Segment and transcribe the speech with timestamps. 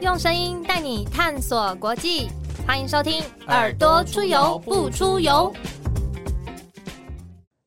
[0.00, 2.30] 用声音带你探索国际，
[2.66, 5.52] 欢迎收听《耳朵出游不出游》。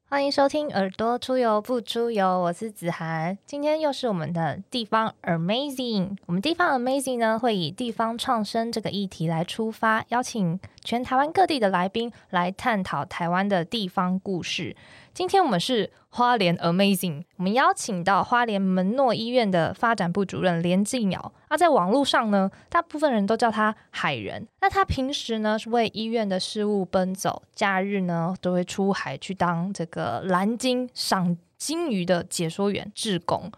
[0.10, 3.38] 欢迎收听《耳朵出游不出游》，我是子涵。
[3.46, 14.76] 今天又是我们的地方 Amazing，我们地方 Amazing 呢会以地方创生这个议题来出发，邀请全台湾各地的来宾来探讨台湾的地方故事。
[15.14, 21.32] 今天我们是花莲 Amazing，我们邀请到花莲门诺医院的发展部主任连继鸟。
[21.50, 24.48] 那在网络上呢，大部分人都叫他海人。
[24.62, 33.52] 那他平时呢是为医院的事务奔走，假日呢都会出海去当这个蓝鲸赏鲸鱼的解说员、志工。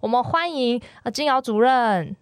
[0.00, 2.14] 我们欢迎啊金瑶主任。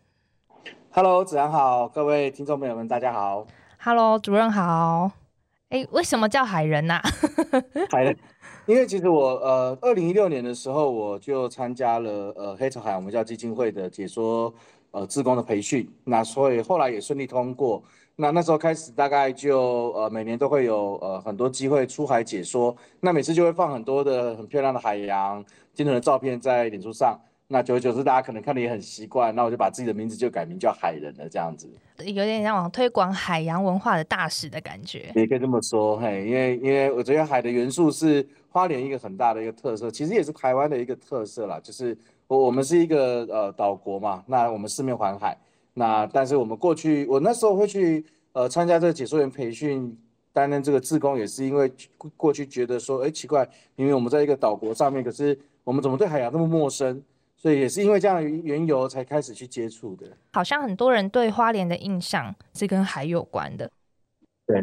[0.93, 3.47] Hello，子安好，各位听众朋友们，大家好。
[3.89, 5.13] Hello，主任好。
[5.69, 7.01] 哎，为什么叫海人呐？
[7.89, 8.17] 海人。
[8.67, 14.53] 因为其实我呃，二零一六年的时候，我就参加了呃黑潮海我们叫基金会的解说
[14.91, 17.81] 呃志工的培训，那所以后来也顺利通过。
[18.17, 27.17] 那那时候开始大概就呃每年都会有呃很多机会出海解说，那每次就会放很多的很漂亮的海洋精准的照片在脸书上。
[27.49, 31.69] 那久而久之，大家可能看的也很习惯，那我就把自己的名字就改名叫海人了，这样子，
[32.05, 35.13] 有点像推广海洋文化的大使的感觉。
[35.15, 45.39] 也可以这么说，嘿，因为因为我觉得海的元素是花莲一个很大的一个特色，其实也是台湾的一个特色啦，就是我我们是一个呃岛国嘛，那我们四面环海，
[45.75, 49.97] 那但是我们过去我那时候会去呃参加这个解说员培训，
[50.33, 51.73] 担任这个志工，也是因为
[52.17, 57.01] 过去觉得说，哎，奇怪，因为我们在一个岛国上面，可是我们怎么对海洋那么陌生？
[57.37, 60.07] 所以也是因为这样的缘由才开始去接触的。
[60.33, 63.71] 好像很多人对花莲的印象是跟海有关的。
[64.47, 64.61] 对，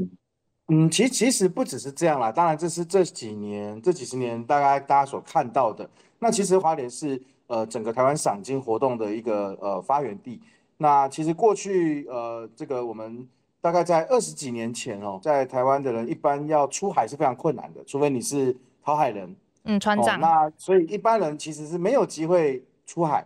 [0.67, 2.31] 嗯，其实其实不只是这样啦。
[2.31, 5.87] 当然，这是这几年这几十年大概大家所看到的。
[6.19, 10.41] 那其实花莲是呃整个台湾赏金活动的一个呃发源地。
[10.77, 13.27] 那其实过去呃这个我们
[13.61, 19.35] 大概在二十几年前哦，在台湾的人一般要出海是非常困难的，除非你是讨海人。
[19.65, 20.19] 嗯，船长。
[20.19, 23.25] 那所以一般人其实是没有机会出海。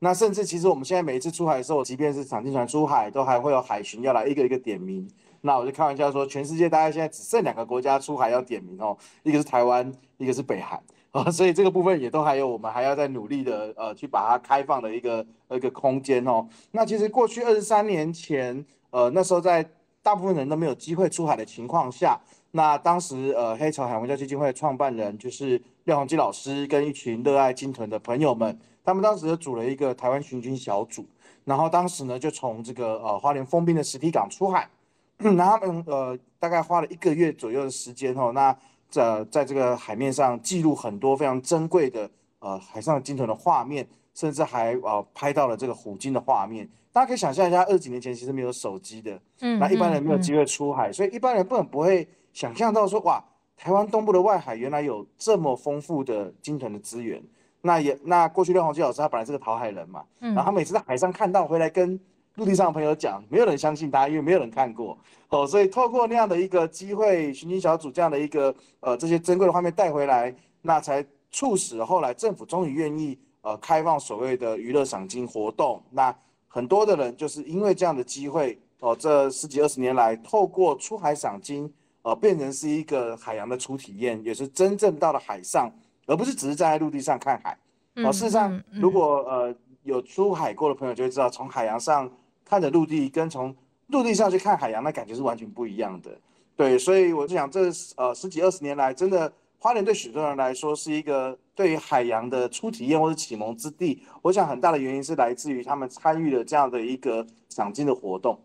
[0.00, 5.08] 那甚至其实我们现在每一次出海的时候，即便是长进船出海，都还会有海巡要来一个一个点名。
[5.40, 11.30] 那我就开玩笑说，全世界大概现在只剩两个国家出海要点名哦，一个是台湾，一个是北韩啊。
[11.30, 16.46] 所以这个部分也都还有我们还要再努力的呃去把它开放的一个一个空间哦。
[16.70, 19.68] 那其实过去二十三年前，呃那时候在
[20.00, 22.20] 大部分人都没有机会出海的情况下。
[22.50, 31.04] 那当时，呃，黑潮海文教基金会创办人就是廖鸿基老师跟一群热爱鲸豚的朋友们，他们当时就组了一个台湾巡军小组，
[31.44, 34.66] 然后当时呢就从这个呃花莲封滨的实体港出海，
[35.18, 38.56] 那他们呃大概花了一个月左右的时间哦，那
[38.88, 46.66] 在在这个海面上记录很多非常珍贵的呃海上鲸豚的画面，甚至还呃拍到了这个虎鲸的画面。
[46.90, 52.08] 大家可以想象一下，二十几年前其实没有手机的，嗯，那一般人没有机会出海，所以一般人根本不会。
[52.32, 53.22] 想象到说哇，
[53.54, 57.20] 台湾东部的外海原来有这么丰富的鲸豚的资源，
[57.60, 61.98] 那也那过去廖鸿基老师他本来是个讨海人嘛，嗯然后他每次在海上看到回来跟
[62.36, 64.96] 陆地上的朋友讲，没有人相信他，因为没有人看过
[65.28, 76.14] 哦，所以透过那样的一个机会，巡警小组这样的一个呃这些珍贵的画面带回来，那才促使后来政府终于愿意呃开放所谓的娱乐赏金活动，那
[76.46, 81.72] 很多的人就是因为这样的机会哦，这十几二十年来透过出海赏金。
[82.02, 85.68] 呃，变成是一个海洋的初体验，也是真正到了海上，
[86.08, 87.56] 而不是只是站在陆地上看海。
[88.04, 89.54] 哦，事实上，如果呃
[89.84, 92.10] 有出海过的朋友就会知道，从海洋上
[92.44, 93.54] 看着陆地，跟从
[93.86, 96.10] 陆地上去看海洋，那感觉是完全不一样的。
[96.56, 97.60] 对，所以我就想，这
[97.96, 104.02] 呃十几二十年来，真的花莲对许多人来说是一个对于海洋的初体验或者启蒙之地。
[104.22, 108.40] 我想很大的原因是来自于他们参与了这样的一个赏金的活动。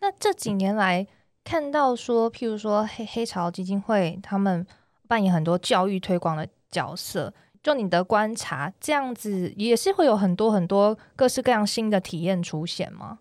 [0.00, 1.06] 那这几年来。
[1.44, 4.64] 看到说，譬如说黑黑潮基金会，他们
[5.08, 7.32] 扮演很多教育推广的角色。
[7.62, 13.20] 就你的观察，这样子也是会有很多很多各式各样新的体验出现吗？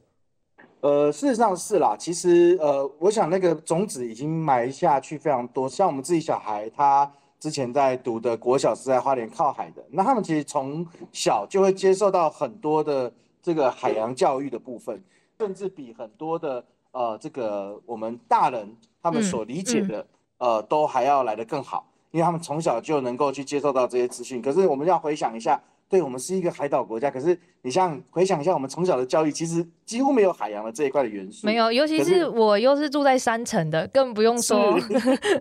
[0.79, 1.95] 呃，事实上是啦。
[1.95, 5.69] 其实呃，我想那个种子已经埋下去非常多。
[5.69, 15.03] 像我们自己小孩，他之前在读的国小是在花莲靠海的，那他们其实从小就会接受到很多的这个海洋教育的部分，
[15.39, 16.65] 甚至比很多的。
[16.93, 20.05] 呃，这个我们大人他们所理解的，
[20.39, 24.41] 呃，都还要来得更好，因为他们从小就能够去接受到这些资讯。
[24.41, 31.47] 可是我们要回想一下，对我们是一个海岛国家，可是你像回想一下，我们从小的教育其实几乎没有海洋的这一块的元素。
[31.47, 34.77] 没有，尤其是我又是住在山城的，更不用说。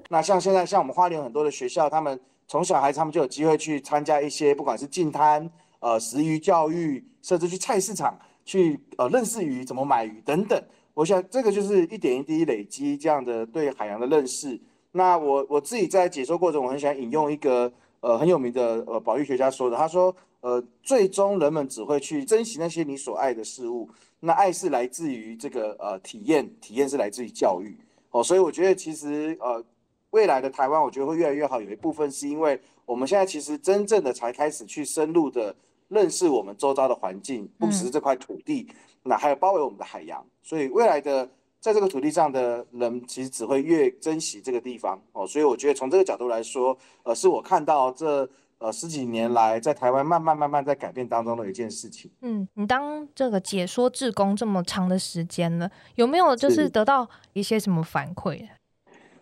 [0.09, 5.51] 那像现在像我们花莲很多的学校，他们从小孩子他们就有机会去参加一些，不管是进滩、
[5.81, 8.19] 呃食鱼教育，甚至去菜市场。
[8.43, 10.61] 去呃认识鱼，怎么买鱼等等。
[10.95, 14.59] 我想这个就是一点一滴累积这样的对海洋的认识。
[14.93, 23.89] 那我我自己在解说过程，我很喜欢引用一个呃很有名的呃保育学家说的，他说呃最终人们只会去珍惜那些你所爱的事物，
[24.19, 27.79] 那爱是来自于这个呃体验，体验是来自于教育
[28.11, 29.65] 哦，所以我觉得其实呃
[30.11, 35.55] 未来的台湾我觉得会越来越好，有一部分是因为我们现在其实真正的才开始去深入的
[35.87, 38.69] 认识我们周遭的环境，不只是这块土地，
[39.05, 41.31] 那还有包围我们的海洋，所以未来的。
[41.61, 48.27] 在这个土地上的人，其实只会越珍惜这个地方哦，所以我觉得从这个角度来说，呃，是我看到这
[48.57, 52.11] 呃十几年来在台湾慢慢慢慢在改变当中的一件事情。
[52.23, 58.49] 嗯，你当这个解说志工这么长的时间了，有没有就是得到一些什么反馈？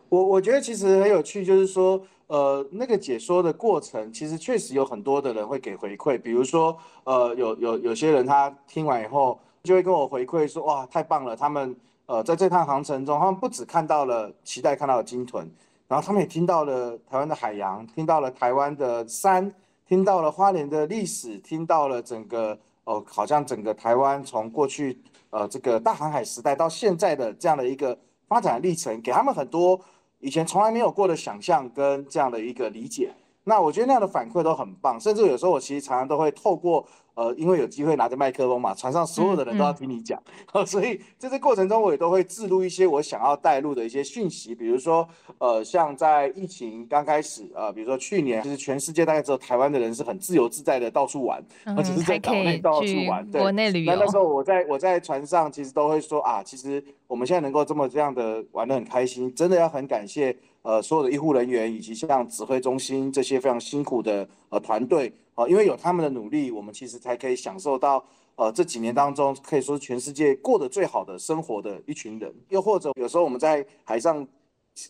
[0.08, 11.74] 我我觉得其实很有趣，就是说，呃，那个解说的过程，其实确实有很多的人会给回馈，比如说，呃，有有有些人他听完以后就会跟我回馈说，哇，太棒了，他们。
[12.08, 15.46] 呃，在这趟航程中，他们不只看到了期待看到的鲸豚，
[15.86, 19.52] 然后他们也听到了台湾的海洋，听到了台湾的山，
[19.86, 29.78] 听到了花莲的历史，听到了整个哦，好像整个台湾从过去呃这个大航海时代到现在的这样的一个发展历程，给他们很多
[30.20, 33.12] 以前从来没有过的想象跟这样的一个理解。
[33.44, 36.86] 那我觉得那样的反馈都很棒，甚至有时候我其实常常都会透过
[37.18, 40.22] 呃，因为有机会拿着麦克风嘛，船上所有的人都要听你讲，
[40.64, 51.42] 所以在这过程中我也都会记录一些我想要带入的一些讯息，比如说呃，像在疫情刚开始呃，比如说去年，其实全世界大概只有台湾的人是很自由自在的到处玩，
[51.76, 53.92] 而且是在岛内到处玩，对，国内旅游。
[53.92, 60.36] 那那时候我在我在船上其实都会说啊，其实我们现在能够这么这样的玩的很开心，真的要很感谢。
[60.62, 68.04] 呃，所有的医护人员以及像指挥中心这些非常辛苦的呃团队啊，因为有他们的努力，我们其实才可以享受到
[68.34, 72.34] 呃这几年当中可以说是全世界过得最好的生活的一群人。
[72.48, 74.26] 又或者有时候我们在海上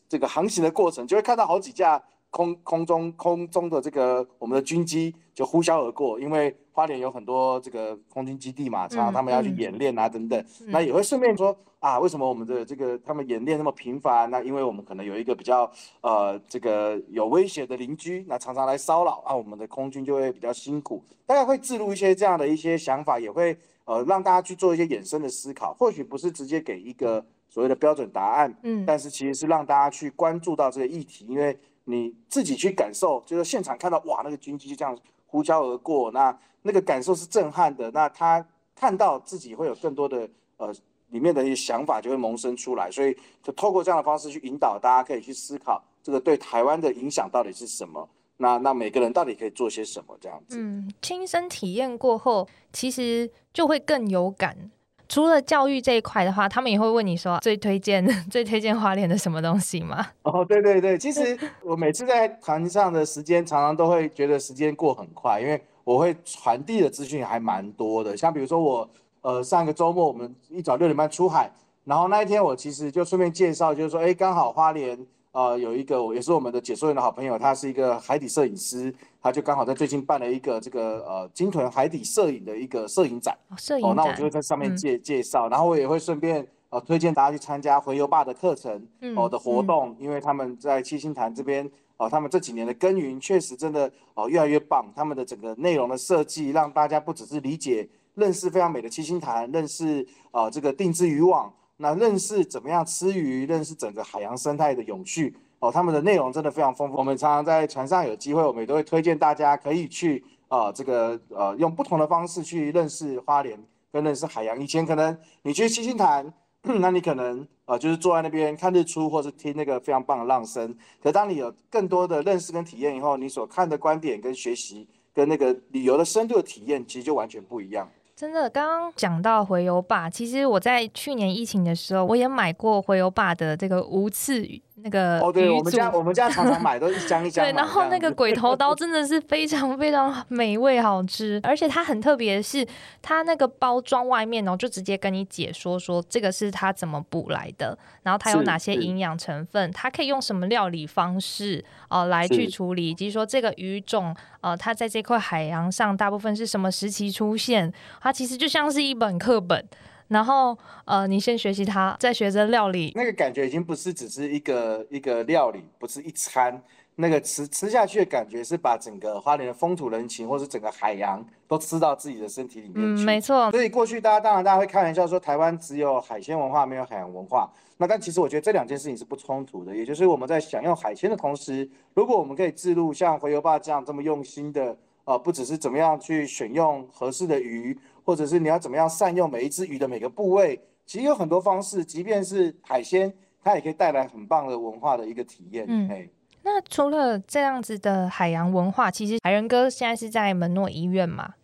[0.08, 2.02] 这个航行的过程，就会看到好几架。
[2.30, 14.30] 空空中空中的这个我们的军机就呼啸而过，因为花莲有很多这个空军基地嘛，常常他们要去演练啊等等，那也会顺便说啊，为什么我们的这个他们演练那么频繁？
[14.30, 15.70] 那因为我们可能有一个比较
[16.02, 21.02] 呃这个有威胁的邻居，那常常来骚扰啊，我们的空军就会比较辛苦。
[21.24, 31.58] 大家会记录一些这样的一些想法，也会呃让大家去做一些衍生的思考，或许不是直接给一个所谓的标准答案，嗯，但是其实是让大家去关注到这个议题，因为。
[31.90, 34.96] 你自己去感受，就是现场看到哇，那个军机就这样
[35.26, 37.90] 呼啸而过，那那个感受是震撼的。
[37.92, 40.70] 那他看到自己会有更多的呃
[41.08, 48.06] 里面的一些想法就会萌生出来，所以就透过这样的方式去引导大家，可以去思考这个对台湾的影响到底是什么。
[48.36, 50.14] 那那每个人到底可以做些什么？
[50.20, 54.70] 这样子，嗯，亲身体验过后，其实就会更有感。
[55.08, 60.06] 除了教育这一块的话，他们也会问你说最推荐 最推荐花莲的什么东西吗？
[60.22, 68.16] 哦，对对对，其实我每次在船上的时间，常常都会觉得时间过很快，因为我会传递的资讯还蛮多的。
[68.16, 68.88] 像比如说我
[69.22, 71.50] 呃上个周末我们一早六点半出海，
[71.84, 74.98] 然后那一天我其实就顺便介绍，就是说哎刚好花莲。
[75.30, 78.92] 呃，有一个也是我们的解说员的好朋友，他是一个海底摄影师，
[79.28, 83.36] 他就刚好在最近办了一个这个呃金屯海底摄影的一个摄影展。
[83.58, 83.90] 摄影展。
[83.90, 88.82] 哦，那我就会在上面介介绍，然后我也会顺便呃推荐大家去参加回游坝的课程
[89.14, 101.52] 哦的活动，因为他们在七星潭这边哦，他们这几年的耕耘确实真的哦越来越棒，他们的整个内容的设计让大家不只是理解认识非常美的七星潭，认识啊这个定制渔网。
[101.80, 106.96] 那认识怎么样吃鱼，认识整个海洋生态的永续哦，他们的内容真的非常丰富。
[106.96, 113.58] 我们常常在船上有机会，我们也都会推荐大家可以去啊，这个呃，用不同的方式去认识花莲，
[113.92, 114.60] 跟认识海洋。
[114.62, 120.74] 以前可能你去七星潭， 那你可能呃就是坐在那边看日出，或是听那个非常棒的浪声。
[121.02, 127.90] 可当你有更多的认识跟体验以后，你所看的观点跟学习，跟那个旅游的深度的体验，其实就完全不一样。
[128.14, 134.60] 真的，刚刚讲到回游坝，其实我在去年疫情的时候，我也买过回游坝的这个无刺鱼。
[134.82, 137.44] 那个哦，对，我们家我们家常常买都一箱一 箱。
[137.44, 142.66] 对，然后那个鬼头刀 真的是非常非常美味好吃，而且它很特别的是，
[143.02, 159.64] 它那个包装外面哦，就直接跟你解说说这个是它怎么补来的，然后它有哪些营养成分，它可以用什么料理方式哦来去处理，以及说这个鱼种呃它在这块海洋上大部分是什么时期出现，它其实就像是一本课本。
[160.08, 162.92] 然后，呃，你先学习它，再学着料理。
[162.94, 166.60] 那个感觉已经不是只是一个一个料理，不是一餐，
[166.96, 172.84] 那个吃吃下去的感觉是把整个花莲的风土人情，或是整个海洋都吃到自己的身体里面。
[173.04, 193.12] 没错，所以过去大家当然大家会开玩笑说台湾只有海鲜文化没有海洋文化，那但其实我觉得这两件事情是不冲突的，也就是我们在享用海鲜的同时，如果我们可以置入像回游爸这样这么用心的，呃，不只是怎么样去选用合适的鱼，或者是你要怎么样善用每一只鱼的每个部位，其实有很多方式，即便是海鲜，
[193.44, 195.66] 它也可以带来很棒的文化的一个体验。
[195.68, 196.08] 嗯哎
[196.42, 201.34] 那除了这样子的海洋文化，其实海仁哥现在是在门诺医院嘛？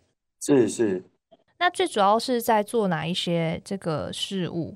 [0.41, 1.03] 是是。
[1.59, 4.73] 那最主要是在做哪一些这个事务？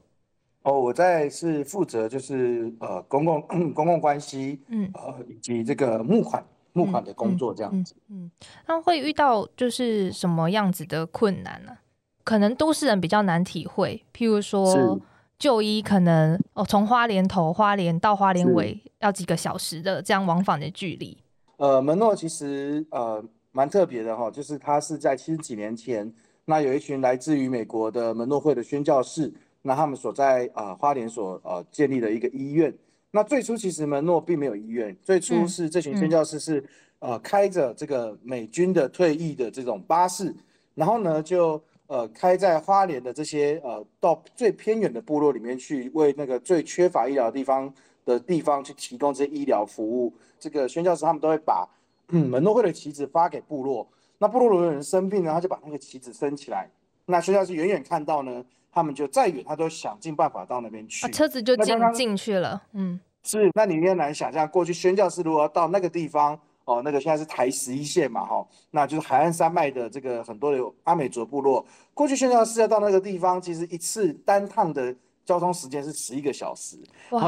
[0.62, 3.41] 哦，我在是负责就是呃公共
[3.74, 7.95] 公共关系，嗯呃以及这个募款募款的工作这样子。
[8.09, 8.29] 嗯，
[8.67, 11.77] 那会遇到就是什么样子的困难呢、
[12.23, 14.99] 可能都市人比较难体会，譬如说
[15.38, 21.17] 就医可能哦，从花莲头花莲到花莲尾要几个小时的这样往返的距离。
[21.57, 26.13] 呃，门诺其实呃蛮特别的哈，就是他是在七十几年前，
[26.45, 32.73] 那有一群来自于美国的门诺会的宣教士，那他们所在呃花莲所呃建立的一个医院。
[33.11, 36.63] 那最初其实门诺并没有医院，最初嗯是这群宣教师是、
[36.99, 40.35] 呃开着这个美军的退役的这种巴士，
[40.75, 47.73] 然后呢就呃开在花莲的这些呃到最偏远的部落里面去，为那个最缺乏医疗的地方
[48.05, 50.13] 的地方去提供这些医疗服务。
[50.37, 51.67] 这个宣教师他们都会把
[52.09, 53.87] 嗯门诺会的旗子发给部落，
[54.17, 56.69] 那部落的人生病呢，他就把那个旗子升起来。
[57.05, 61.05] 那宣教师远远看到呢，他们就再远，他都想尽办法到那边去。
[61.05, 74.95] 啊，车子就进进去了，嗯是，那你也难想象，过去宣教士如何到那个地方，哦，那个现在是台十一线嘛，哈、那就是海岸山脉的这个很多的阿美族部落，过去宣教士要到那个地方，其实一次单趟的
[75.29, 76.75] 交通时间是十一个小时，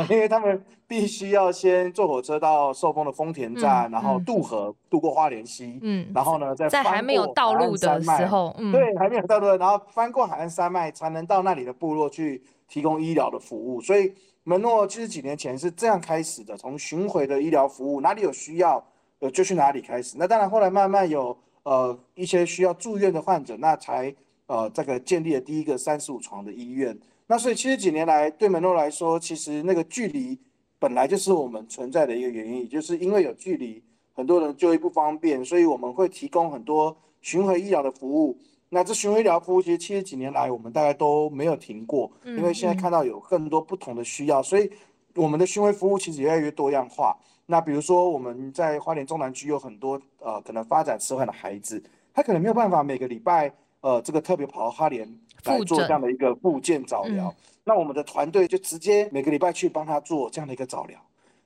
[0.10, 13.80] 因为他们必须要先坐火车到寿丰的丰田站，嗯然后嗯渡河，渡过花莲溪，嗯，然后呢再在还没有道路的时候，嗯，对，还没有道路，然后翻过海岸山脉才能到那里的部落去提供医疗的服务。
[13.80, 14.12] 所以
[14.46, 18.84] 门诺七十几年前是这样开始的，从巡回的医疗服务，哪里有需要，
[19.20, 20.16] 呃，就去哪里开始。
[20.18, 24.12] 那当然后来慢慢有呃一些需要住院的患者，那才
[24.48, 26.98] 呃这个建立了第一个三十五床的医院。
[27.32, 30.38] 那所以七十几年来，对门诺来说，其实那个距离
[30.78, 38.38] 本来就是我们存在的一个原因，也就是因为有距离，很多人就医不方便，所以我们会提供很多巡回医疗的服务。
[38.68, 44.70] 那这巡回医疗服务其实七十几年来，我们大概都没有停过，嗯因为现在看到有更多不同的需要，所以
[45.16, 47.18] 我们的巡回服务其实越来越多样化。
[47.46, 51.82] 那比如说我们在花莲中南区有很多呃可能发展迟缓的孩子，
[52.14, 55.10] 他可能没有办法每个礼拜呃这个特别跑到花莲
[55.46, 57.28] 来做这样的一个复健早疗。
[57.30, 61.00] 嗯那我们的团队就直接每个礼拜去帮他做这样的一个早疗。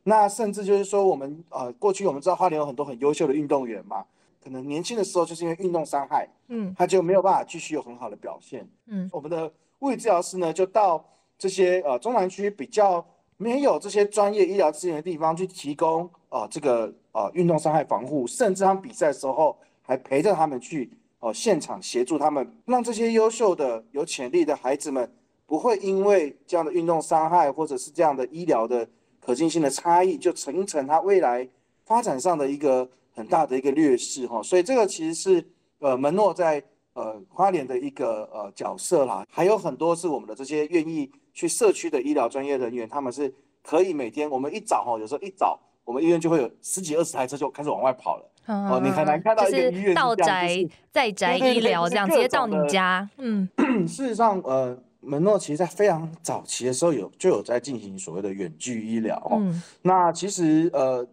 [0.04, 4.06] 那甚至就是说，我们呃过去我们知道花莲有很多很优秀的运动员嘛，
[4.42, 8.66] 可能年轻的时候就是因为运动伤害，嗯他就没有办法继续有很好的表现。
[8.86, 11.04] 嗯我们的物理治疗师呢，就到
[11.38, 20.90] 这些呃中南区比较没有这些专业医疗资源的地方去提供呃这个呃运动伤害防护，甚至他们比赛的时候还陪着他们去
[21.25, 25.12] 哦现场协助他们，让这些优秀的有潜力的孩子们
[25.48, 28.88] 不会因为这样的运动伤害或者是这样的医疗的
[29.20, 31.48] 可进性的差异，就形成他未来
[31.84, 34.39] 发展上的一个很大的一个劣势哈。
[34.44, 35.44] 所以这个其实是
[35.79, 36.63] 呃门诺在
[36.94, 48.32] 呃花莲的一个呃角色啦，还有很多是我们的这些愿意去社区的医疗专业人员，他们是可以每天我们一早哈，有时候一早我们医院就会有十几二十台车就开始往外跑了。
[48.48, 53.48] 哦你很难看到就一个医院到宅就是在宅医疗这样，直接到你家，嗯
[53.88, 59.38] 事实上，呃，门诺其实在非常早期的时候有就有在进行所谓的远距医疗哦。
[59.40, 61.08] 嗯那其实呃，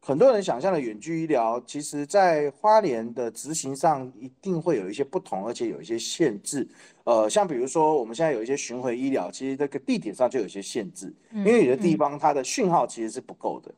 [0.00, 6.68] 很多人想象的远距医疗，其实在花莲的执行上一定会有一些不同，而且有一些限制。
[7.04, 13.70] 呃，像比如说我们现在有一些巡回医疗，其实这个地点上就有一些限制，因为有的地方它的讯号其实是不够的。
[13.70, 13.74] 嗯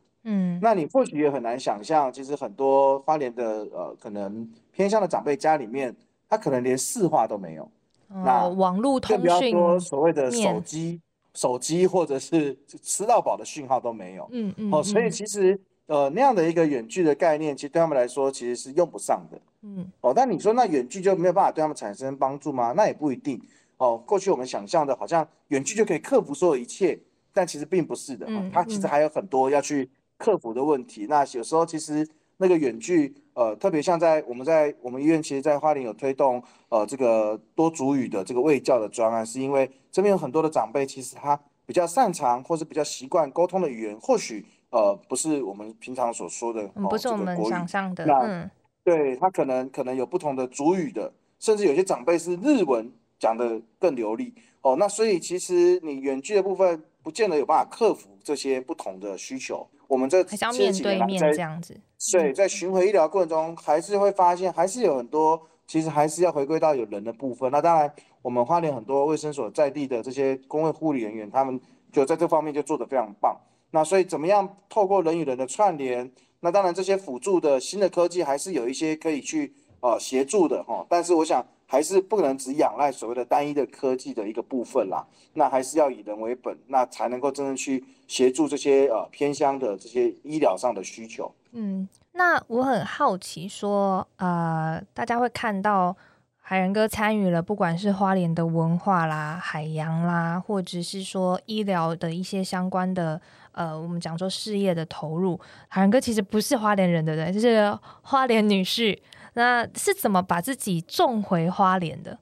[0.61, 5.95] 那你或许也很难想象，其实很多花莲的呃可能偏向的长辈家里面，
[6.29, 7.71] 他可能连市话都没有。
[8.09, 11.01] 那哦，网络更不要通讯，说所谓的手机、
[11.35, 14.29] 手机或者是吃到饱的讯号都没有。
[14.33, 19.41] 嗯嗯哦，所以嗯其实呃那样的一个远距的概念，其实对他们来说其实是用不上的。
[19.63, 22.73] 嗯哦，但你说那远距就没有办法对他们产生帮助吗？
[22.77, 23.41] 那也不一定。
[23.79, 26.99] 哦，过去我们想象的好像远距就可以克服所有一切，
[27.33, 28.27] 但其实并不是的。
[28.53, 31.07] 它其实嗯还有很多要去克服的问题。
[31.09, 32.07] 那有时候其实
[32.39, 48.51] 那个远距，呃，特别像在我们在我们医院，其实，在花莲有推动呃这个多主语的这个卫教的专案，是因为这边有很多的长辈，其实他比较擅长或是比较习惯沟通的语言，或许呃不是我们平常所说的，嗯，不是我们想象的，那嗯，
[48.85, 54.77] 对他可能可能有不同的主语的，甚至有些长辈是日文讲的更流利哦。
[54.79, 59.67] 那所以其实你远距的部分，不见得有办法克服这些不同的需求。
[59.89, 61.79] 我们这还是要面对面这样子。
[62.13, 67.51] 对，在巡回医疗过程中，还是会发现，还是有很多，其实还是要回归到有人的部分。
[67.51, 71.61] 那当然，我们花莲很多卫生所在地的这些工会护理人员，他们
[71.93, 73.37] 就在这方面就做得非常棒。
[73.71, 76.11] 那所以怎么样透过人与人的串联？
[76.41, 80.85] 那当然这些辅助的新的科技，还是有一些可以去呃协助的哈。
[80.89, 81.45] 但是我想。
[81.67, 85.05] 还是不能只仰赖所谓的单一的科技的一个部分啦，
[85.35, 91.35] 那还是要以人为本，那才能够真正去协助这些呃偏乡的这些医疗上的需求。
[91.53, 95.97] 嗯，那我很好奇，说呃，大家会看到
[96.41, 103.21] 海仁哥参与了，不管是花莲的文化啦、海洋啦，或者是说医疗的一些相关的
[103.51, 105.41] 呃，我们讲说事业的投入。
[105.67, 107.33] 海仁哥其实不是花莲人，对不对？
[107.33, 108.97] 就是花莲女婿。
[109.37, 112.19] 那是怎么把自己种回花莲的？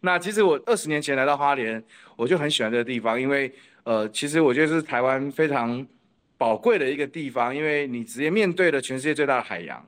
[0.00, 1.82] 那其实我二十年前来到花莲，
[2.14, 5.84] 我就很喜欢这个地方，因为呃，其实我觉得是台湾非常
[6.38, 9.84] 宝贵的一个地方，因为你直接面对了全世界最大的海洋，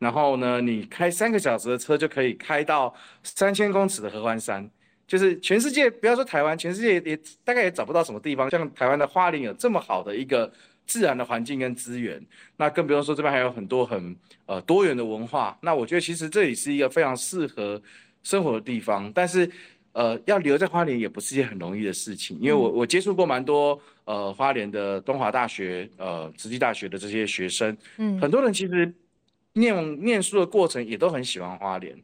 [0.00, 4.70] 然后呢，你开三个小时的车就可以开到三千公尺的合欢山，
[5.06, 10.52] 就是全世界不要说台湾，全世界也大概也找不到什么地方像台湾的花莲有这么好的一个。
[10.86, 12.20] 自然的环境跟资源，
[12.56, 14.14] 那更不用说这边还有很多很
[14.46, 15.56] 呃多元的文化。
[15.62, 17.80] 那我觉得其实这里是一个非常适合
[18.22, 19.10] 生活的地方。
[19.14, 19.48] 但是
[19.92, 28.92] 呃，要留在花莲也不是一件很容易的事情，因为我我接触过蛮多呃花莲的东华大学、呃慈济大学的这些学生，嗯，很多人其实
[29.52, 31.96] 念念书的过程也都很喜欢花莲，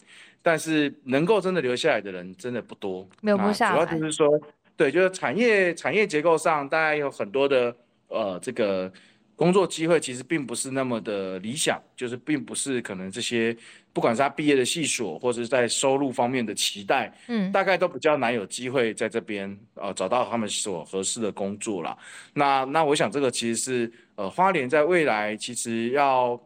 [0.43, 3.75] 但是能够真的留下来的人真的不多，留不下来。
[3.75, 4.41] 主要就是说，
[4.77, 7.75] 对，就是产业产业结构上，大概有很多的。
[8.09, 8.93] 呃，这个
[9.37, 13.57] 工作机会其实并不是那么的理想，就是并不是可能这些，
[13.93, 21.97] 不管是他毕业的系所，或者是在收入方面的期待，嗯，大概都比较难有机会在这边呃找到他们所合适的工作啦。
[22.35, 26.41] 那那我想这个其实是呃花莲在未来其实要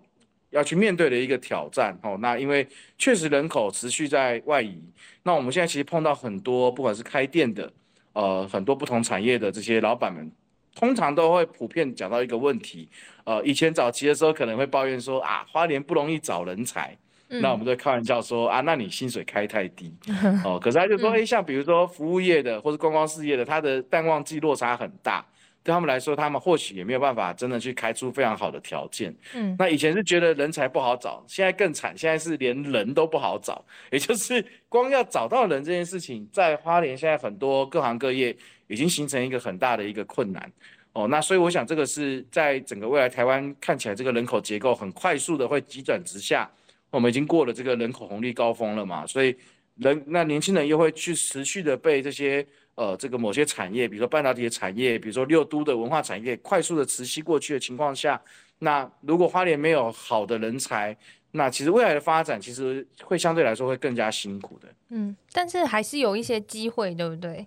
[0.50, 2.18] 要去面对的一个挑战哦。
[2.20, 4.82] 那因为确实人口持续在外移，
[5.22, 7.72] 那我们现在其实碰到很多不管是开店的，
[8.12, 10.30] 呃，很多不同产业的这些老板们。
[10.74, 12.88] 通常都会普遍讲到一个问题，
[13.24, 16.96] 呃，以前早期的时候可能会抱怨说啊，花莲不容易找人才，
[17.28, 19.94] 那我们就开玩笑说啊，那你薪水开太低
[20.44, 20.58] 哦。
[20.58, 25.24] 可是他就说，哎，像比如说服务业的或者观光事业的，他的淡旺季落差很大，
[25.62, 29.14] 对他们来说，他们或许也没有办法真的去开出非常好的条件。
[29.34, 38.34] 嗯，那以前是觉得人才不好找，现在更惨，现在是连人都不好找，也就是光要找到人这件事情，在花莲现在很多各行各业。
[38.68, 40.52] 已经形成一个很大的一个困难
[40.92, 46.50] 哦，那所以我想这个是在整个未来台湾看起来这个人口结构很快速的会急转直下，
[46.90, 49.34] 我们已经过了这个人口红利高峰了嘛，所以
[49.76, 58.20] 人那年轻人又会去持续的被这些呃这个某些产业，比如说半导体的产业，比如说六都的文化产业快速的持续过去的情况下，
[58.58, 60.94] 那如果花莲没有好的人才，
[61.30, 64.68] 那其实未来的发展其实会相对来说会更加辛苦的。
[64.90, 67.46] 嗯，但是还是有一些机会，对不对？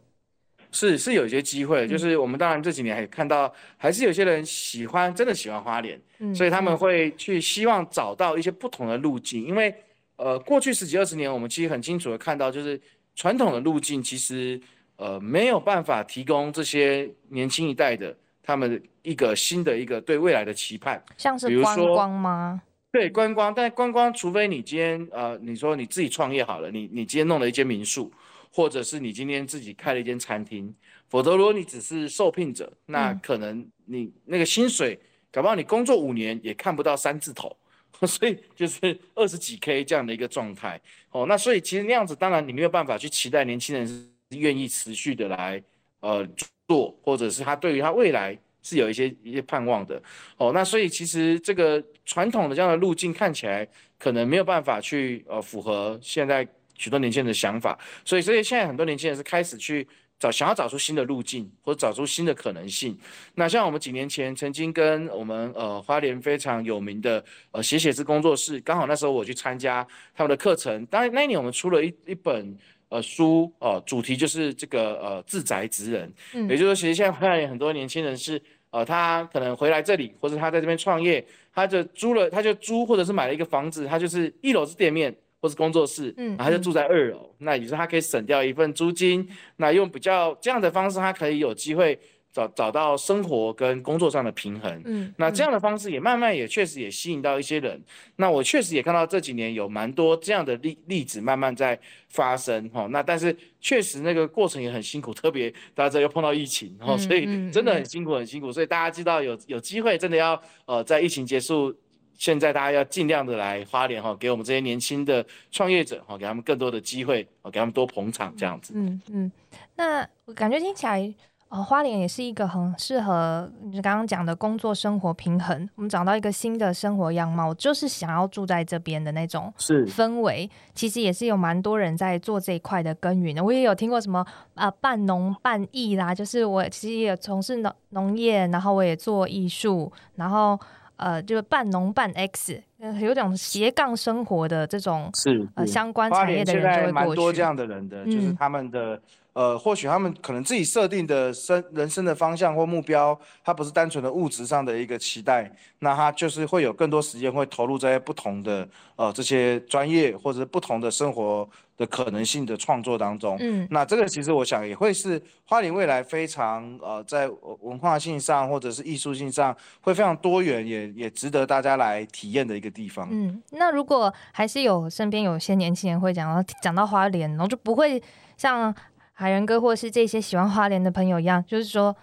[0.71, 5.99] 是是有一些机会，就是我们当然这几年还看到，还是有些人喜欢真的喜欢花莲，
[6.33, 9.43] 所以他们会去希望找到一些不同的路径。
[9.43, 9.73] 因为
[10.17, 12.79] 呃，过去十几二十年，我们其实很清楚的看到，就是
[13.15, 14.59] 传统的路径其实
[14.97, 22.61] 呃没有办法提供这些年轻一代的他们一个新的一个对未来的期盼，像是观光吗？
[22.91, 28.11] 对观光，但观光除非你今天呃你说你自己创业好了，你你今天弄了一间民宿。
[28.55, 30.73] 或者是你今天自己开了一间餐厅，
[31.09, 34.97] 否则如果你只是受聘者，那可能你那个薪水，
[35.29, 37.53] 搞不好你工作五年也看不到三字头，
[38.07, 40.79] 所以就是二十几 K 这样的一个状态。
[41.09, 45.61] 哦，那所以其实那样子，当然你没有办法去期待年轻人是愿意持续的来
[45.99, 46.25] 呃
[46.65, 50.01] 做，或者是他对于他未来是有一些一些盼望的。
[50.37, 53.67] 哦，那所以其实这个传统的这样的路径看起来
[53.99, 56.47] 可能没有办法去呃符合现在。
[56.77, 62.97] 许多年轻人的想法，所以所以现在很多年轻人是开始去找，想要找出新的路径，或者找出新的可能性。
[63.33, 70.85] 那像我们几年前曾经跟我们呃花莲非常有名的呃写写字工作室，刚好那时候我去参加他们的课程。
[70.85, 72.57] 当然那一年我们出了一一本
[72.89, 85.13] 呃书，呃主题就是这个呃自宅职人，嗯，也就是说其实现在花莲很多年轻人是呃他可能回来这里，或者他在这边创业，他就租了他就租或者是买了一个房子，他就是一楼是店面。
[85.45, 89.27] 或是工作室，嗯，然后就住在二楼，那也就是他可以省掉一份租金，
[89.57, 91.99] 那用比较这样的方式，他可以有机会
[92.33, 94.81] 找找到生活跟工作上的平衡。
[94.85, 97.79] 嗯，那这样的方式也慢慢也确实也吸引到一些人。
[98.15, 101.79] 那我确实也看到这几年有蛮多这样的例例子慢慢在
[102.09, 102.87] 发生哈。
[102.89, 108.51] 那但是确实那个过程也很辛苦，特别大家这又碰到疫情，然后所以真的很辛苦很辛苦。
[108.51, 111.71] 所以大家知道有有机会真的要呃在疫情结束。
[112.17, 118.73] 现在大家要尽量的来花莲哈，给我们这些年轻的创业者哈，给他们更多的机会，给他们多捧场这样子。
[118.75, 119.31] 嗯嗯，
[119.75, 121.13] 那我感觉听起来，
[121.49, 125.69] 呃，花莲也是一个很适合你刚刚讲的工作生活平衡。
[125.75, 130.49] 我们找到一个新的生活样貌，就是想要住在这边的那种是氛围。
[130.73, 133.43] 其实也是有蛮多人在做这一块的耕耘的。
[133.43, 140.57] 我也有听过什么啊，半农半艺啦，就是我其实也从事农农业，然后我也做艺术，然后。
[140.97, 142.61] 呃，就是半农半 X，
[142.93, 149.01] 有种斜杠生活的这种是呃相关产业的人就会蛮多这样的人的，就是他们的
[149.33, 161.47] 呃，或许他们可能自己设定的生人生的方向或目标，他不是单纯的物质上的一个期待，那他就是会有更多时间会投入在不同的呃这些专业或者不同的生活。
[161.77, 173.07] 的可能性的创作当中，嗯，那这个其实我想也会是花莲未来非常呃在文化性上或者是艺术性上会非常多元，也也值得大家来体验的一个地方。
[173.09, 178.01] 嗯，那如果还是有身边有些年轻人会讲到讲到花莲，然后就不会
[178.37, 178.75] 像
[179.13, 181.95] 海源哥或是这些喜欢花莲的朋友一样，就是说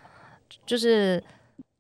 [0.65, 1.23] 就是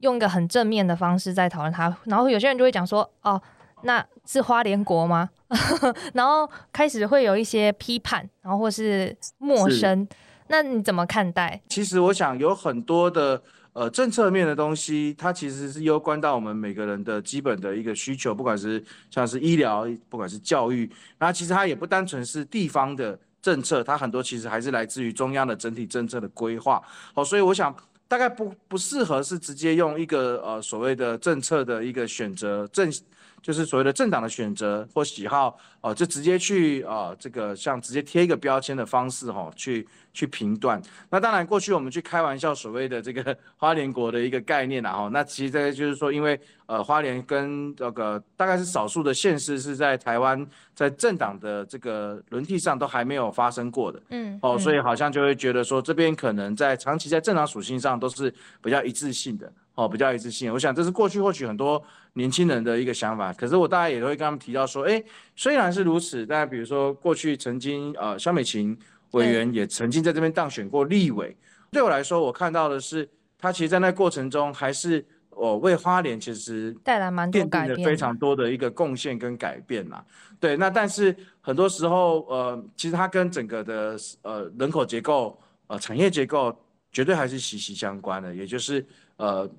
[0.00, 3.40] 用一个很正面的方式在讨论它，然后有些人就会讲说哦。
[3.84, 5.28] 那是花莲国吗？
[6.14, 10.06] 然后开始会有一些批判，然后或是陌生，
[10.46, 11.60] 那你怎么看待？
[11.68, 13.42] 其实我想有很多的
[13.72, 26.82] 呃政策面的东西，它其实是攸关到我们每个人的基本的一个需求，不管是像是医疗，不管是教育，那其实它也不单纯是地方的政策，它很多其实还是来自于中央的整体政策的规划。
[27.14, 27.74] 好，所以我想
[28.06, 32.92] 大概不不适合是直接用一个呃所谓的政策的一个选择政。
[33.42, 40.80] 就是所谓的政党的选择或喜好，哦，就直接去啊，这个像直接贴一个标签的方式，哈，去去评断。
[41.10, 59.52] 那当然，过去我们去开玩笑所谓的这个 花莲国的一个概念啊，哈，那其实这个就是说，因为呃，花莲跟这个大概是少数的县市是在台湾在政党的这个轮替上都还没有发生过的，嗯，哦，所以好像就会觉得说这边可能在长期在政党属性上都是比较一致性的。
[59.74, 61.82] 哦，比较一致性，我想这是过去或许很多
[62.12, 63.32] 年轻人的一个想法。
[63.32, 65.02] 可是我大概也都会跟他们提到说，哎，
[65.34, 68.76] 虽然是如此，但比如说过去曾经呃，肖美琴
[69.12, 71.34] 委员也曾经在这边当选过立委。
[71.70, 73.08] 对我来说，我看到的是
[73.38, 80.04] 他其实，在那过程中还是我为花莲其实带来蛮多改变，非常多的一个贡献跟改变呐。
[80.38, 86.54] 对，那但是很多时候呃，其实它跟整个的呃人口结构呃产业结构
[86.92, 88.84] 绝对还是息息相关的，也就是
[89.16, 89.50] 呃。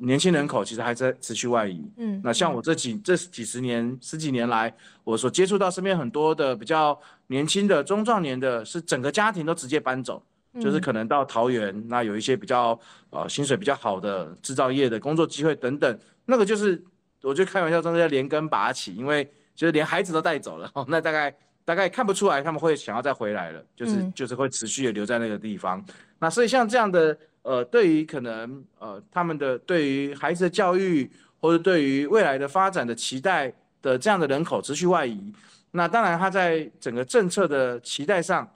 [0.00, 10.22] 年轻人口其实还在持续外移，嗯，那像我这几这几十年十几年来，我所接触到身边很多的比较年轻的中壮年的，是整个家庭都直接搬走，
[10.60, 12.78] 就是可能到桃园，那有一些比较
[13.10, 16.80] 呃薪水比较好的制造业的工作机会等等，那个就是
[17.22, 21.34] 我就开玩笑，中叫连根拔起，因为就是连孩子都带走了， 那大概
[21.64, 25.84] 大概看不出来他们会想要再回来了，就是就是会持续的留在那个地方，
[26.20, 27.18] 那所以像这样的。
[27.48, 35.32] 呃，对于可能呃他们的对于孩子的教育或者对于未来的发展的期待的这样的人口持续外移，
[35.70, 38.46] 那当然他在整个政策的期待上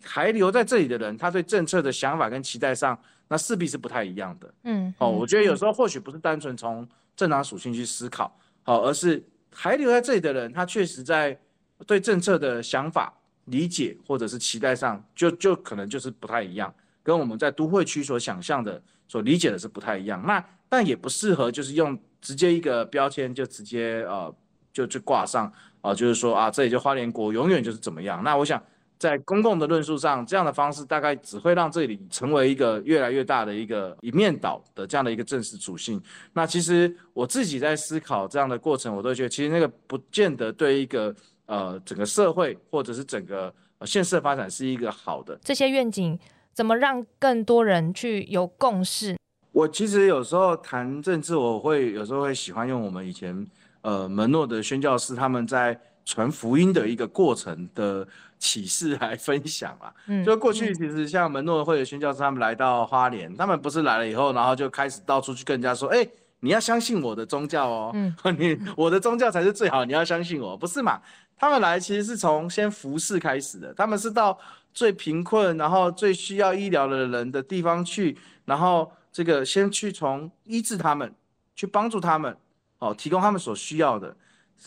[0.00, 4.54] 还留在这里的人，他对政策的想法跟期待上，那势必是不太一样的。
[4.62, 8.32] 嗯，哦，我觉得有时候或许不是单纯从政党属性去思考，
[8.62, 9.20] 好，而是
[9.52, 11.36] 还留在这里的人，他确实在
[11.84, 13.12] 对政策的想法
[13.46, 16.72] 理解或者是期待上，就就可能就是不太一样。
[17.06, 20.20] 跟我们在都会区所想象的、所理解的是不太一样。
[20.26, 24.34] 那但也不适合，就是用直接一个标签就直接呃
[24.72, 28.24] 就就挂上啊，就是说啊，这里就花莲国永远就是怎么样。
[28.24, 28.60] 那我想
[28.98, 36.02] 在公共的论述上，这样的方式大概只会让这里成为一个越来越大的一个一面倒的这样的一个正式属性。
[36.32, 41.14] 那其实我自己在思考这样的过程，我都觉得其实那个不见得对一个
[41.46, 45.38] 呃整个社会或者是整个县市的发展是一个好的。
[45.44, 46.18] 这些愿景。
[46.56, 49.14] 怎么让更多人去有共识？
[49.52, 53.46] 我其实有时候谈政治，我会有时候会喜欢用我们以前
[53.82, 59.92] 呃门诺的宣教师他们在传福音的一个过程的启示来分享啊。
[60.06, 66.08] 嗯，就过去其实像门诺会的宣教师他们来到花莲，他们不是来了以后，然后就开始到处去跟人家说，哎，
[66.40, 71.02] 你要相信我的宗教哦，嗯， 你我的宗教才是最好，你要相信我，不是嘛？
[71.36, 74.38] 他们来其实是从先服侍开始的，他们是到。
[74.76, 81.14] 最贫困，然后最需要医疗的人的地方去，然后这个先去从医治他们，
[81.54, 82.36] 去帮助他们，
[82.78, 84.14] 哦，提供他们所需要的，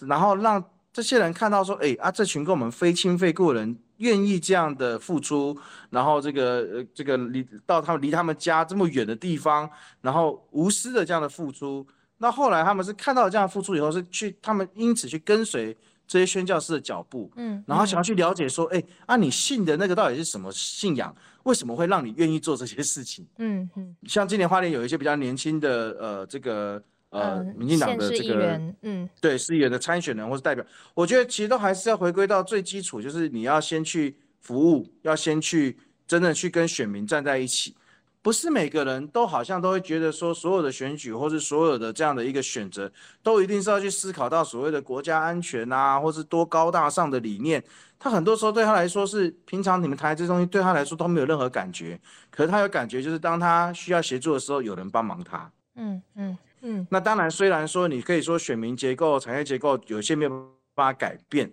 [0.07, 5.55] 然后让这些人看到说，哎啊，这群跟我们非亲非故的人愿意这样的付出，
[5.91, 9.69] 然后这个呃这个离到他们离他们家这么远的地方，
[10.01, 11.85] 然后无私的这样的付出，
[12.17, 15.77] 那后来他们是看到这样付出以后，是去他们因此去跟随
[16.09, 21.15] 这些宣教师的脚步，嗯，然后想要去了解说，哎啊，你信的那个到底是什么信仰？
[21.43, 23.27] 为什么会让你愿意做这些事情？
[23.37, 37.75] 嗯嗯像今年花莲有一些比较年轻的呃这个呃嗯民进党的这个嗯对市议员的参选人或是代表，我觉得其实都还是要回归到最基础，就是你要先去服务，要先去真的去跟选民站在一起。
[38.29, 42.91] 不是每个人都好像都会觉得说，所有的选举或是所有的这样的一个选择，
[43.23, 47.63] 都一定是要去思考到所谓的国家安全啊，或是多高大上的理念。
[47.97, 55.51] 他很多时候对他来说是平常你们谈这东西对他来说都没有任何感觉，可是他有感觉，就是当他需要协助的时候，有人帮忙他。
[55.77, 60.29] 嗯嗯嗯那当然，虽然说你可以说选民结构、产业结构有些没有
[60.75, 61.51] 办法改变，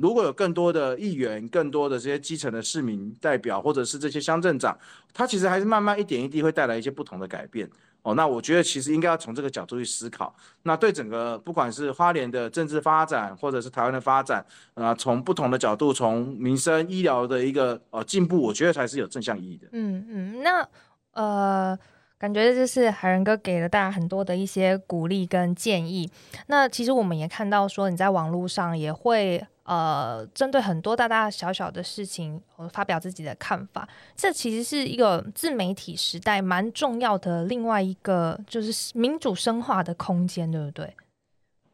[0.00, 4.76] 如果有更多的议员、更多的这些基层的市民代表，或者是这些乡镇长，
[5.12, 7.68] 他其实还是慢慢一点一滴会带来一些不同的改变。
[8.02, 10.34] 哦，那我觉得其实应该要从这个角度去思考。
[10.62, 19.68] 那对整个不管是花莲的政治发展，或者是台湾的发展，啊、从不同的角度，从民生、医疗的一个呃进步，我觉得才是有正向意义的。
[19.72, 20.66] 嗯嗯，那
[21.12, 21.78] 呃，
[22.16, 26.10] 感觉就是海仁哥给了大家很多的一些鼓励跟建议。
[26.46, 33.88] 那其实我们也看到说，你在网络上也会呃，针对很多大大小小的事情，我发表自己的看法。
[34.16, 40.92] 这其实是一个自媒体时代蛮重要的另外一个就是民主深化的空间，对不对？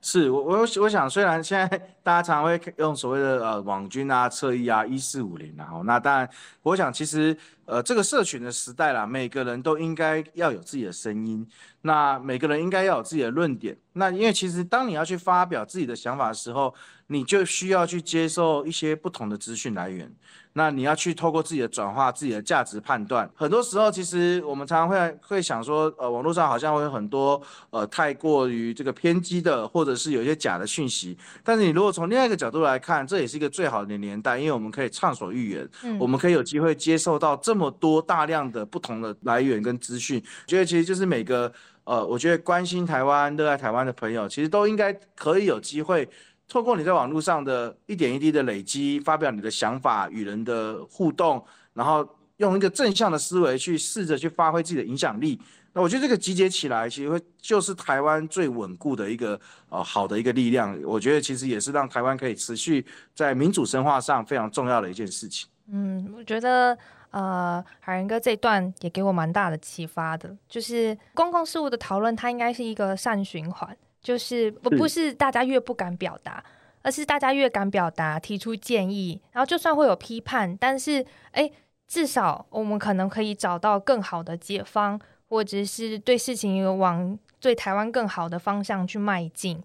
[0.02, 1.66] 是我我我想，虽然现在
[2.02, 6.28] 大家常会用所谓的呃网军啊、侧翼啊、一四五零然后那当然，
[6.64, 7.34] 我想其实
[7.66, 11.46] 呃这个社群的时代啦，每个人都应该要有自己的声音，
[11.82, 13.76] 那每个人应该要有自己的论点。
[13.92, 16.74] 那因为其实当你要去发表自己的想法的时候，
[17.06, 20.10] 你就需要去接受一些不同的资讯来源。
[20.52, 23.30] 那你要去透过自己的转化、自己的价值判断。
[23.34, 31.16] 很多时候，其实我们常常会会想说，呃，网络上好像会有很多呃太过于这个偏激的，或者是有一些假的讯息。
[31.44, 40.22] 但是你如果从另外一个角度来看，这也是一个最好的年代，因为我们可以畅所欲言，嗯我们可以有机会接受到这么多大量的不同的来源跟资讯。
[40.44, 41.52] 我觉得其实就是每个
[41.84, 46.08] 呃，我觉得关心台湾、热爱台湾的朋友，其实都应该可以有机会。
[46.48, 55.40] 透过你在网络上的一点一滴的累积，发表你的想法，与人的互动，然后用一个正向的思维去试着去发挥自己的影响力。
[55.72, 59.38] 那我觉得这个集结起来，其实会就是台湾最稳固的一个
[59.68, 60.78] 呃好的一个力量。
[60.84, 65.48] 我觉得其实也是让台湾可以持续在民主深化上非常重要的一件事情。
[65.70, 66.78] 嗯，我觉得
[67.16, 76.44] 呃，海仁哥这一段也给我蛮大的启发的，就是公共事务的讨论，它应该是一个善循环，就是不不是大家越不敢表达，
[76.82, 81.50] 而是大家越敢表达，提出建议，然后就算会有批判，但是哎，
[81.88, 85.00] 至少我们可能可以找到更好的解方，
[85.30, 89.62] 或者是对事情有往对台湾更好的方向去迈进。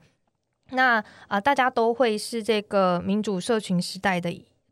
[0.70, 4.32] 那啊、呃大家都会是这个民主社群时代的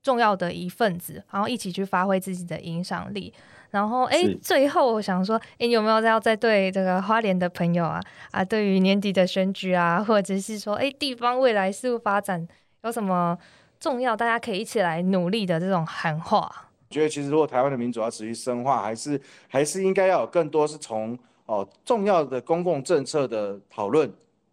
[0.09, 3.31] 重要的一份子，然后一起去发挥自己的影响力。
[3.69, 12.47] 然后，哎，最后我想说，哎，你有没有要再对这个花莲的朋友啊啊，对于年底的选举啊，或者是说，哎，地方未来事务发展
[12.81, 13.37] 有什么
[13.79, 16.51] 重要，大家可以一起来努力的这种喊话？
[16.89, 24.11] 我觉得其实如果台湾的民主要持续深化，还是还是应该要有更多是从哦重要的公共政策的讨论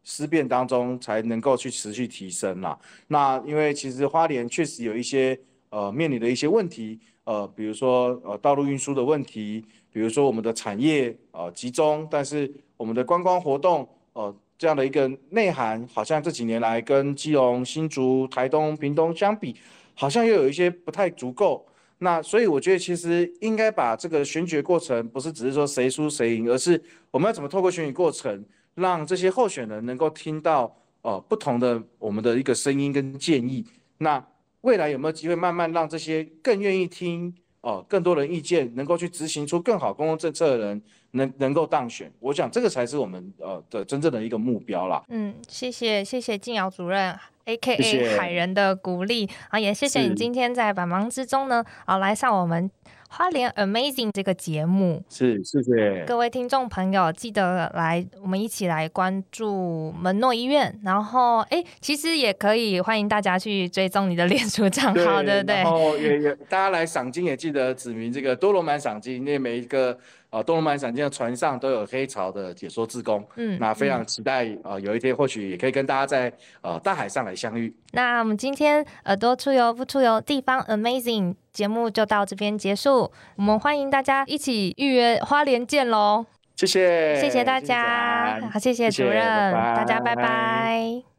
[0.09, 2.79] 思辨当中才能够去持续提升啦。
[3.09, 5.37] 那因为其实花莲确实有一些
[5.69, 19.57] 呃面临的一些问题，呃，比如说呃道路运输的问题，比如说我们的产业呃集中，但是我们的观光活动呃这样的一个内涵，好像这几年来跟基隆、新竹、台东、屏东相比，
[19.93, 21.67] 好像又有一些不太足够。
[21.99, 28.45] 那所以我觉得，其实应该把这个选举过程，不是只是说谁输谁赢，而是我们要怎么透过选举过程，
[28.77, 33.67] 让这些候选人能够听到呃不同的我们的一个声音跟建议。
[33.99, 34.25] 那
[34.61, 42.09] 未来有没有机会慢慢让这些更愿意听哦、更多人意见，能够去执行出更好公共政策的人，能能够当选？
[42.21, 45.03] 我想这个才是我们呃的真正的一个目标啦。
[45.09, 47.13] 嗯，谢谢谢谢静瑶主任
[47.47, 52.71] ，A K A 海人的鼓励啊，也谢谢你今天在百忙之中呢，啊来上我们
[53.17, 55.03] 花莲 Amazing 这个节目。
[55.09, 65.57] 是，谢谢各位听众朋友，记得来我们一起来关注门诺医院，然后哎，其实也可以欢迎大家去追踪你的脸书账号，对不对？
[65.57, 69.99] 然后也也大家来赏金也记得指明这个多罗曼赏金，因为每一个。
[70.29, 76.31] 呃，多罗曼赏金的船上都有黑潮的解说志工，嗯，那非常期待呃，有一天或许也可以跟大家在
[76.63, 77.73] 呃大海上来相遇。
[77.97, 86.27] 那我们今天耳朵出游不出游地方 Amazing 节目就到这边结束，我们欢迎大家一起预约花莲见喽！
[86.57, 91.16] 谢谢，谢谢大家，好，谢谢主任，大家拜拜。